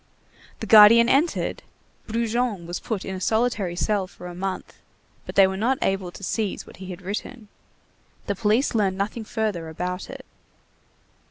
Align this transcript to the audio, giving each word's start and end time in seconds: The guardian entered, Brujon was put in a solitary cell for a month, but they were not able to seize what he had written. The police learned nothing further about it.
The 0.61 0.65
guardian 0.65 1.07
entered, 1.07 1.61
Brujon 2.07 2.65
was 2.65 2.79
put 2.79 3.05
in 3.05 3.13
a 3.13 3.21
solitary 3.21 3.75
cell 3.75 4.07
for 4.07 4.25
a 4.25 4.33
month, 4.33 4.77
but 5.27 5.35
they 5.35 5.45
were 5.45 5.55
not 5.55 5.77
able 5.83 6.09
to 6.13 6.23
seize 6.23 6.65
what 6.65 6.77
he 6.77 6.87
had 6.87 7.03
written. 7.03 7.49
The 8.25 8.33
police 8.33 8.73
learned 8.73 8.97
nothing 8.97 9.25
further 9.25 9.69
about 9.69 10.09
it. 10.09 10.25